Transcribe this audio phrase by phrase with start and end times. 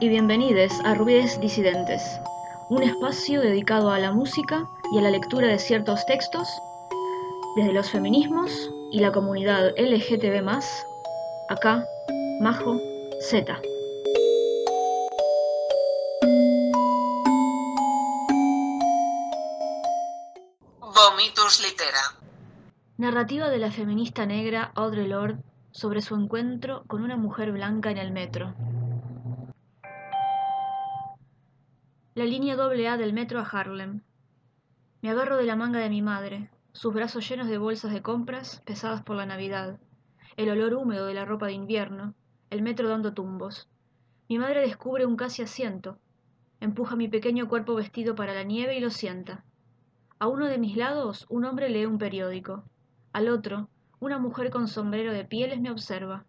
[0.00, 2.02] y bienvenidos a Ruides Disidentes,
[2.70, 6.48] un espacio dedicado a la música y a la lectura de ciertos textos
[7.54, 8.50] desde los feminismos
[8.92, 10.48] y la comunidad LGTB+,
[11.50, 11.84] acá,
[12.40, 12.80] Majo,
[13.20, 13.60] Z.
[20.80, 22.16] Vomitus litera.
[22.96, 25.42] Narrativa de la feminista negra Audre Lorde
[25.72, 28.54] sobre su encuentro con una mujer blanca en el metro.
[32.16, 34.00] La línea doble A del metro a Harlem.
[35.00, 38.62] Me agarro de la manga de mi madre, sus brazos llenos de bolsas de compras
[38.66, 39.78] pesadas por la Navidad,
[40.36, 42.14] el olor húmedo de la ropa de invierno,
[42.50, 43.68] el metro dando tumbos.
[44.28, 46.00] Mi madre descubre un casi asiento,
[46.58, 49.44] empuja mi pequeño cuerpo vestido para la nieve y lo sienta.
[50.18, 52.64] A uno de mis lados un hombre lee un periódico,
[53.12, 53.68] al otro
[54.00, 56.24] una mujer con sombrero de pieles me observa.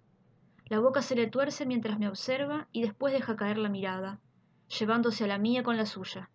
[0.66, 4.19] La boca se le tuerce mientras me observa y después deja caer la mirada,
[4.80, 6.30] llevándose a la mía con la suya.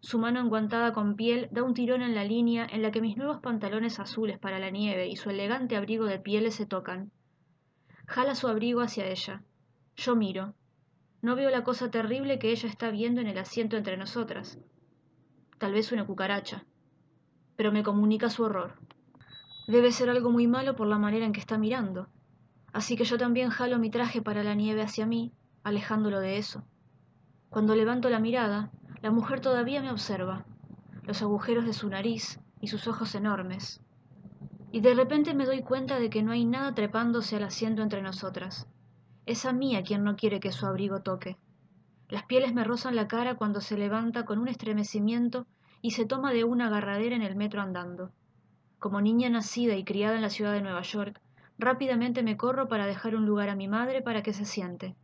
[0.00, 3.16] Su mano enguantada con piel da un tirón en la línea en la que mis
[3.16, 7.10] nuevos pantalones azules para la nieve y su elegante abrigo de pieles se tocan.
[8.06, 9.42] Jala su abrigo hacia ella.
[9.96, 10.54] Yo miro.
[11.22, 14.58] No veo la cosa terrible que ella está viendo en el asiento entre nosotras.
[15.58, 16.64] Tal vez una cucaracha.
[17.56, 18.78] Pero me comunica su horror.
[19.66, 22.08] Debe ser algo muy malo por la manera en que está mirando.
[22.72, 25.32] Así que yo también jalo mi traje para la nieve hacia mí,
[25.64, 26.64] alejándolo de eso.
[27.56, 30.44] Cuando levanto la mirada, la mujer todavía me observa,
[31.04, 33.80] los agujeros de su nariz y sus ojos enormes.
[34.72, 38.02] Y de repente me doy cuenta de que no hay nada trepándose al asiento entre
[38.02, 38.68] nosotras.
[39.24, 41.38] Es a mí a quien no quiere que su abrigo toque.
[42.10, 45.46] Las pieles me rozan la cara cuando se levanta con un estremecimiento
[45.80, 48.10] y se toma de una agarradera en el metro andando.
[48.78, 51.22] Como niña nacida y criada en la ciudad de Nueva York,
[51.58, 54.94] rápidamente me corro para dejar un lugar a mi madre para que se siente.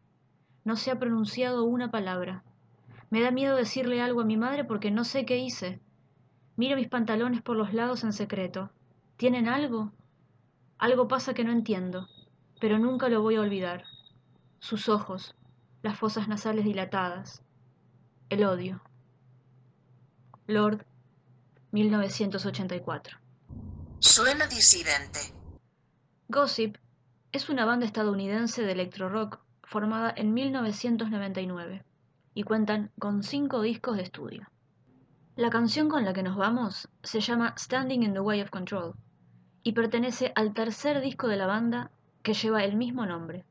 [0.65, 2.45] No se ha pronunciado una palabra.
[3.11, 5.81] Me da miedo decirle algo a mi madre porque no sé qué hice.
[6.57, 8.71] Miro mis pantalones por los lados en secreto.
[9.17, 9.93] ¿Tienen algo?
[10.79, 12.09] Algo pasa que no entiendo,
[12.61, 13.85] pero nunca lo voy a olvidar.
[14.59, 15.35] Sus ojos,
[15.83, 17.43] las fosas nasales dilatadas,
[18.29, 18.83] el odio.
[20.47, 20.87] Lord,
[21.73, 23.19] 1984.
[23.99, 25.21] Suena disidente.
[26.29, 26.77] Gossip
[27.33, 29.42] es una banda estadounidense de electro rock
[29.73, 31.83] formada en 1999
[32.35, 34.47] y cuentan con cinco discos de estudio.
[35.35, 38.93] La canción con la que nos vamos se llama Standing in the Way of Control
[39.63, 41.91] y pertenece al tercer disco de la banda
[42.23, 43.47] que lleva el mismo nombre,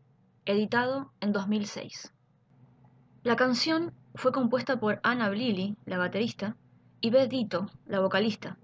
[0.46, 2.14] editado en 2006.
[3.24, 6.56] La canción fue compuesta por Anna Bliley, la baterista,
[7.02, 8.60] y Beth Dito, la vocalista,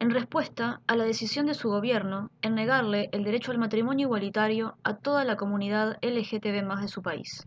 [0.00, 4.76] en respuesta a la decisión de su gobierno en negarle el derecho al matrimonio igualitario
[4.82, 7.46] a toda la comunidad LGTB más de su país.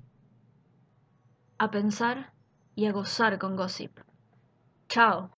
[1.58, 2.34] A pensar
[2.76, 4.00] y a gozar con Gossip.
[4.90, 5.35] Chao.